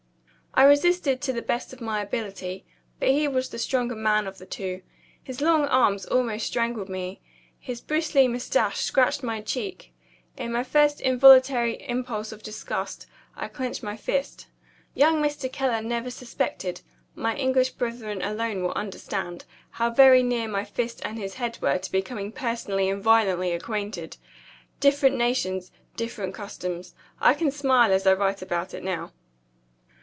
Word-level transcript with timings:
I 0.53 0.65
resisted 0.65 1.21
to 1.21 1.31
the 1.31 1.41
best 1.41 1.71
of 1.71 1.79
my 1.79 2.01
ability 2.01 2.65
but 2.99 3.07
he 3.07 3.25
was 3.25 3.47
the 3.49 3.57
stronger 3.57 3.95
man 3.95 4.27
of 4.27 4.37
the 4.37 4.45
two. 4.45 4.81
His 5.23 5.39
long 5.39 5.63
arms 5.67 6.05
almost 6.05 6.45
strangled 6.45 6.89
me; 6.89 7.21
his 7.57 7.79
bristly 7.79 8.27
mustache 8.27 8.81
scratched 8.81 9.23
my 9.23 9.39
cheek. 9.39 9.93
In 10.35 10.51
my 10.51 10.65
first 10.65 10.99
involuntary 10.99 11.81
impulse 11.87 12.33
of 12.33 12.43
disgust, 12.43 13.07
I 13.33 13.47
clenched 13.47 13.81
my 13.81 13.95
fist. 13.95 14.47
Young 14.93 15.21
Mr. 15.23 15.49
Keller 15.49 15.81
never 15.81 16.11
suspected 16.11 16.81
(my 17.15 17.33
English 17.37 17.69
brethren 17.69 18.21
alone 18.21 18.61
will 18.61 18.73
understand) 18.73 19.45
how 19.71 19.89
very 19.89 20.21
near 20.21 20.49
my 20.49 20.65
fist 20.65 21.01
and 21.05 21.17
his 21.17 21.35
head 21.35 21.57
were 21.61 21.77
to 21.77 21.91
becoming 21.93 22.29
personally 22.33 22.89
and 22.89 23.01
violently 23.01 23.53
acquainted. 23.53 24.17
Different 24.81 25.15
nations 25.15 25.71
different 25.95 26.33
customs. 26.35 26.93
I 27.21 27.35
can 27.35 27.51
smile 27.51 27.93
as 27.93 28.05
I 28.05 28.11
write 28.13 28.41
about 28.41 28.73
it 28.73 28.83
now. 28.83 29.13